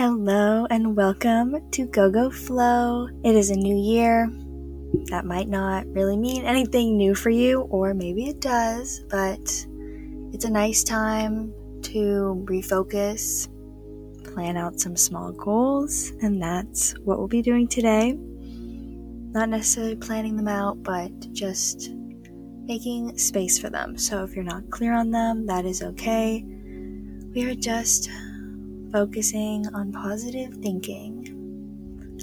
Hello 0.00 0.66
and 0.70 0.96
welcome 0.96 1.70
to 1.72 1.84
Go 1.84 2.10
Go 2.10 2.30
Flow. 2.30 3.06
It 3.22 3.34
is 3.34 3.50
a 3.50 3.54
new 3.54 3.76
year. 3.76 4.30
That 5.10 5.26
might 5.26 5.46
not 5.46 5.86
really 5.88 6.16
mean 6.16 6.46
anything 6.46 6.96
new 6.96 7.14
for 7.14 7.28
you, 7.28 7.68
or 7.68 7.92
maybe 7.92 8.24
it 8.24 8.40
does, 8.40 9.04
but 9.10 9.42
it's 10.32 10.46
a 10.46 10.50
nice 10.50 10.82
time 10.84 11.52
to 11.82 12.42
refocus, 12.48 13.46
plan 14.32 14.56
out 14.56 14.80
some 14.80 14.96
small 14.96 15.32
goals, 15.32 16.12
and 16.22 16.42
that's 16.42 16.92
what 17.00 17.18
we'll 17.18 17.28
be 17.28 17.42
doing 17.42 17.68
today. 17.68 18.16
Not 18.16 19.50
necessarily 19.50 19.96
planning 19.96 20.34
them 20.34 20.48
out, 20.48 20.82
but 20.82 21.30
just 21.34 21.90
making 22.64 23.18
space 23.18 23.58
for 23.58 23.68
them. 23.68 23.98
So 23.98 24.24
if 24.24 24.34
you're 24.34 24.44
not 24.44 24.70
clear 24.70 24.94
on 24.94 25.10
them, 25.10 25.44
that 25.44 25.66
is 25.66 25.82
okay. 25.82 26.42
We 27.34 27.44
are 27.50 27.54
just 27.54 28.08
focusing 28.92 29.66
on 29.74 29.92
positive 29.92 30.54
thinking. 30.54 31.36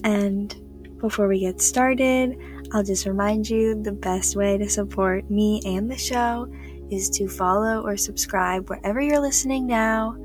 And 0.04 0.56
before 1.00 1.28
we 1.28 1.40
get 1.40 1.62
started, 1.62 2.38
I'll 2.74 2.84
just 2.84 3.06
remind 3.06 3.50
you 3.50 3.82
the 3.82 3.92
best 3.92 4.36
way 4.36 4.58
to 4.58 4.70
support 4.70 5.30
me 5.30 5.62
and 5.66 5.90
the 5.90 5.98
show 5.98 6.52
is 6.90 7.10
to 7.12 7.28
follow 7.28 7.82
or 7.82 7.98
subscribe 7.98 8.70
wherever 8.70 9.02
you're 9.02 9.20
listening 9.20 9.68
now, 9.68 10.16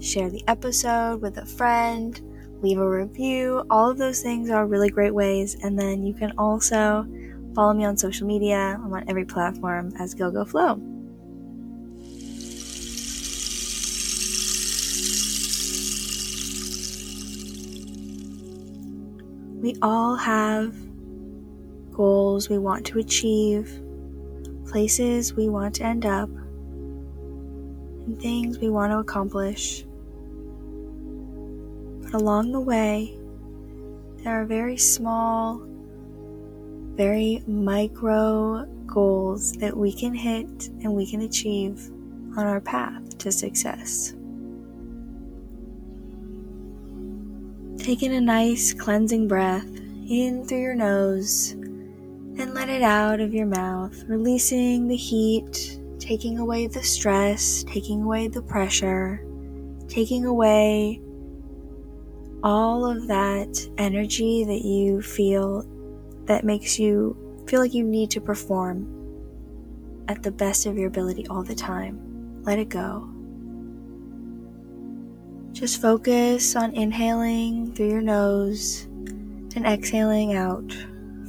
share 0.00 0.30
the 0.30 0.44
episode 0.48 1.20
with 1.20 1.38
a 1.38 1.46
friend, 1.46 2.20
leave 2.62 2.78
a 2.78 2.88
review. 2.88 3.64
All 3.70 3.90
of 3.90 3.98
those 3.98 4.22
things 4.22 4.50
are 4.50 4.66
really 4.66 4.90
great 4.90 5.14
ways. 5.14 5.56
And 5.62 5.78
then 5.78 6.04
you 6.04 6.14
can 6.14 6.32
also 6.38 7.06
follow 7.54 7.74
me 7.74 7.84
on 7.84 7.96
social 7.96 8.26
media. 8.26 8.80
I'm 8.82 8.92
on 8.92 9.04
every 9.08 9.24
platform 9.24 9.92
as 9.98 10.14
Go 10.14 10.93
We 19.64 19.74
all 19.80 20.14
have 20.16 20.74
goals 21.90 22.50
we 22.50 22.58
want 22.58 22.84
to 22.88 22.98
achieve, 22.98 23.80
places 24.66 25.32
we 25.32 25.48
want 25.48 25.76
to 25.76 25.84
end 25.84 26.04
up, 26.04 26.28
and 26.28 28.20
things 28.20 28.58
we 28.58 28.68
want 28.68 28.92
to 28.92 28.98
accomplish. 28.98 29.86
But 32.02 32.12
along 32.12 32.52
the 32.52 32.60
way, 32.60 33.16
there 34.18 34.38
are 34.38 34.44
very 34.44 34.76
small, 34.76 35.62
very 36.94 37.42
micro 37.46 38.66
goals 38.86 39.52
that 39.52 39.74
we 39.74 39.94
can 39.94 40.12
hit 40.12 40.68
and 40.82 40.92
we 40.92 41.10
can 41.10 41.22
achieve 41.22 41.90
on 42.36 42.44
our 42.44 42.60
path 42.60 43.16
to 43.16 43.32
success. 43.32 44.14
Taking 47.84 48.14
a 48.14 48.20
nice 48.22 48.72
cleansing 48.72 49.28
breath 49.28 49.68
in 50.08 50.46
through 50.48 50.62
your 50.62 50.74
nose 50.74 51.50
and 51.50 52.54
let 52.54 52.70
it 52.70 52.80
out 52.80 53.20
of 53.20 53.34
your 53.34 53.44
mouth, 53.44 54.04
releasing 54.04 54.88
the 54.88 54.96
heat, 54.96 55.78
taking 55.98 56.38
away 56.38 56.66
the 56.66 56.82
stress, 56.82 57.62
taking 57.64 58.00
away 58.00 58.28
the 58.28 58.40
pressure, 58.40 59.22
taking 59.86 60.24
away 60.24 61.02
all 62.42 62.86
of 62.86 63.06
that 63.06 63.68
energy 63.76 64.44
that 64.44 64.64
you 64.64 65.02
feel 65.02 65.66
that 66.24 66.42
makes 66.42 66.78
you 66.78 67.14
feel 67.46 67.60
like 67.60 67.74
you 67.74 67.84
need 67.84 68.10
to 68.12 68.20
perform 68.22 68.88
at 70.08 70.22
the 70.22 70.30
best 70.30 70.64
of 70.64 70.78
your 70.78 70.88
ability 70.88 71.26
all 71.26 71.42
the 71.42 71.54
time. 71.54 72.42
Let 72.44 72.58
it 72.58 72.70
go. 72.70 73.13
Just 75.54 75.80
focus 75.80 76.56
on 76.56 76.74
inhaling 76.74 77.72
through 77.72 77.88
your 77.88 78.00
nose 78.00 78.86
and 79.54 79.64
exhaling 79.64 80.34
out 80.34 80.76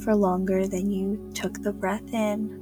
for 0.02 0.16
longer 0.16 0.66
than 0.66 0.90
you 0.90 1.30
took 1.32 1.62
the 1.62 1.72
breath 1.72 2.12
in. 2.12 2.60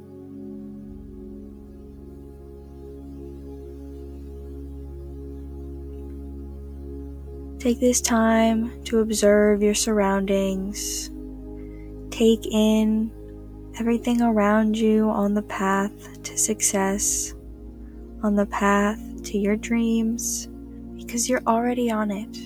Take 7.59 7.81
this 7.81 8.03
time 8.03 8.85
to 8.85 8.99
observe 8.99 9.63
your 9.63 9.75
surroundings. 9.75 11.11
Take 12.11 12.45
in 12.45 13.11
everything 13.81 14.21
around 14.21 14.77
you 14.77 15.09
on 15.09 15.33
the 15.33 15.43
path 15.43 16.23
to 16.25 16.37
success, 16.37 17.33
on 18.23 18.35
the 18.35 18.45
path 18.45 19.01
to 19.23 19.39
your 19.39 19.57
dreams 19.57 20.49
because 21.15 21.29
you're 21.29 21.45
already 21.47 21.93
on 21.93 22.11
it. 22.11 22.37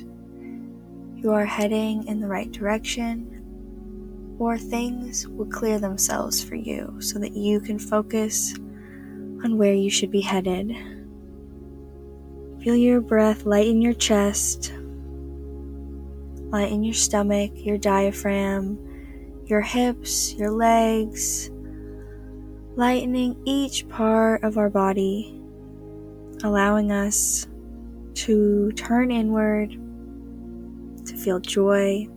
You 1.22 1.32
are 1.32 1.46
heading 1.46 2.06
in 2.06 2.20
the 2.20 2.26
right 2.26 2.52
direction, 2.52 4.36
or 4.38 4.58
things 4.58 5.26
will 5.26 5.46
clear 5.46 5.78
themselves 5.78 6.44
for 6.44 6.54
you 6.54 6.94
so 7.00 7.18
that 7.18 7.32
you 7.32 7.60
can 7.60 7.78
focus 7.78 8.54
on 9.42 9.56
where 9.56 9.72
you 9.72 9.88
should 9.88 10.10
be 10.10 10.20
headed. 10.20 10.76
Feel 12.62 12.76
your 12.76 13.00
breath 13.00 13.46
lighten 13.46 13.80
your 13.80 13.94
chest, 13.94 14.74
lighten 16.50 16.84
your 16.84 16.92
stomach, 16.92 17.52
your 17.54 17.78
diaphragm, 17.78 18.78
your 19.46 19.62
hips, 19.62 20.34
your 20.34 20.50
legs, 20.50 21.50
lightening 22.76 23.34
each 23.46 23.88
part 23.88 24.44
of 24.44 24.58
our 24.58 24.68
body, 24.68 25.40
allowing 26.44 26.92
us 26.92 27.46
to 28.18 28.72
turn 28.72 29.12
inward, 29.12 29.70
to 31.06 31.16
feel 31.16 31.38
joy, 31.38 32.08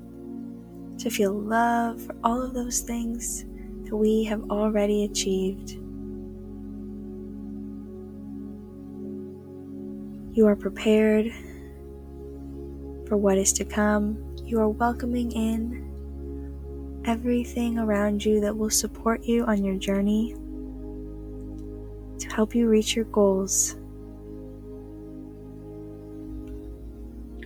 to 0.97 1.09
feel 1.11 1.31
love 1.31 2.09
all 2.23 2.41
of 2.41 2.55
those 2.55 2.79
things 2.79 3.45
that 3.83 3.95
we 3.95 4.23
have 4.23 4.41
already 4.49 5.03
achieved. 5.03 5.77
You 10.33 10.47
are 10.47 10.55
prepared 10.55 11.31
for 13.07 13.17
what 13.17 13.37
is 13.37 13.53
to 13.53 13.65
come. 13.65 14.17
You 14.43 14.59
are 14.59 14.69
welcoming 14.69 15.31
in 15.33 17.03
everything 17.05 17.77
around 17.77 18.25
you 18.25 18.39
that 18.41 18.57
will 18.57 18.71
support 18.71 19.23
you 19.23 19.45
on 19.45 19.63
your 19.63 19.75
journey 19.75 20.33
to 22.17 22.29
help 22.29 22.55
you 22.55 22.67
reach 22.67 22.95
your 22.95 23.05
goals. 23.05 23.75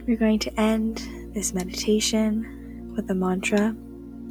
We're 0.07 0.17
going 0.17 0.37
to 0.39 0.59
end 0.59 0.97
this 1.33 1.51
meditation 1.55 2.93
with 2.95 3.09
a 3.09 3.15
mantra 3.15 3.75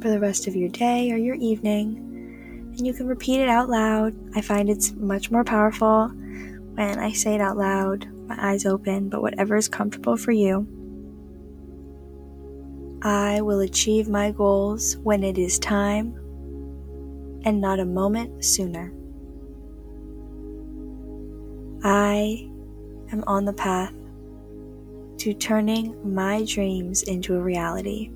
for 0.01 0.09
the 0.09 0.21
rest 0.21 0.47
of 0.47 0.55
your 0.55 0.69
day 0.69 1.11
or 1.11 1.17
your 1.17 1.35
evening, 1.35 1.97
and 2.77 2.87
you 2.87 2.93
can 2.93 3.07
repeat 3.07 3.41
it 3.41 3.49
out 3.49 3.67
loud. 3.67 4.15
I 4.37 4.39
find 4.39 4.69
it's 4.69 4.93
much 4.93 5.31
more 5.31 5.43
powerful 5.43 6.07
when 6.07 6.97
I 6.97 7.11
say 7.11 7.35
it 7.35 7.41
out 7.41 7.57
loud, 7.57 8.07
my 8.25 8.37
eyes 8.39 8.65
open, 8.65 9.09
but 9.09 9.21
whatever 9.21 9.57
is 9.57 9.67
comfortable 9.67 10.15
for 10.15 10.31
you. 10.31 10.65
I 13.01 13.41
will 13.41 13.59
achieve 13.59 14.07
my 14.07 14.31
goals 14.31 14.95
when 15.03 15.25
it 15.25 15.37
is 15.37 15.59
time 15.59 16.15
and 17.43 17.59
not 17.59 17.81
a 17.81 17.85
moment 17.85 18.45
sooner. 18.45 18.93
I 21.83 22.49
am 23.11 23.25
on 23.27 23.43
the 23.43 23.51
path 23.51 23.93
to 25.25 25.33
turning 25.33 26.13
my 26.13 26.45
dreams 26.45 27.01
into 27.01 27.33
a 27.33 27.41
reality. 27.41 28.11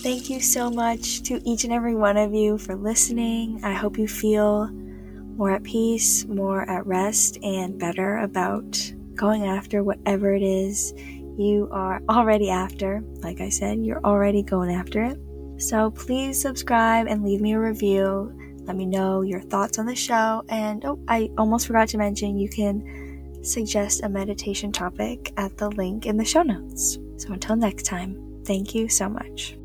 Thank 0.00 0.30
you 0.30 0.38
so 0.38 0.70
much 0.70 1.24
to 1.24 1.40
each 1.44 1.64
and 1.64 1.72
every 1.72 1.96
one 1.96 2.16
of 2.16 2.32
you 2.32 2.56
for 2.56 2.76
listening. 2.76 3.64
I 3.64 3.72
hope 3.72 3.98
you 3.98 4.06
feel 4.06 4.68
more 4.68 5.50
at 5.50 5.64
peace, 5.64 6.24
more 6.26 6.70
at 6.70 6.86
rest, 6.86 7.38
and 7.42 7.76
better 7.80 8.18
about 8.18 8.80
going 9.16 9.46
after 9.46 9.82
whatever 9.82 10.32
it 10.36 10.42
is 10.42 10.94
you 11.36 11.68
are 11.72 12.00
already 12.08 12.48
after. 12.48 13.02
Like 13.24 13.40
I 13.40 13.48
said, 13.48 13.84
you're 13.84 14.04
already 14.04 14.44
going 14.44 14.70
after 14.70 15.02
it. 15.02 15.18
So 15.60 15.90
please 15.90 16.40
subscribe 16.40 17.08
and 17.08 17.24
leave 17.24 17.40
me 17.40 17.54
a 17.54 17.58
review. 17.58 18.32
Let 18.66 18.76
me 18.76 18.86
know 18.86 19.22
your 19.22 19.40
thoughts 19.40 19.78
on 19.78 19.86
the 19.86 19.94
show. 19.94 20.42
And 20.48 20.84
oh, 20.84 20.98
I 21.08 21.30
almost 21.38 21.66
forgot 21.66 21.88
to 21.88 21.98
mention 21.98 22.38
you 22.38 22.48
can 22.48 23.44
suggest 23.44 24.02
a 24.02 24.08
meditation 24.08 24.72
topic 24.72 25.32
at 25.36 25.56
the 25.56 25.70
link 25.70 26.06
in 26.06 26.16
the 26.16 26.24
show 26.24 26.42
notes. 26.42 26.98
So 27.16 27.32
until 27.32 27.56
next 27.56 27.84
time, 27.84 28.42
thank 28.44 28.74
you 28.74 28.88
so 28.88 29.08
much. 29.08 29.56